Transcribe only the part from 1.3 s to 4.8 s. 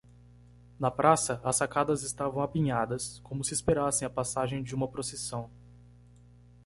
as sacadas estavam apinhadas, como se esperassem a passagem de